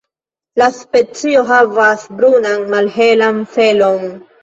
La 0.61 0.69
specio 0.77 1.45
havas 1.51 2.09
brunan 2.17 2.67
malhelan 2.75 3.43
felon. 3.57 4.15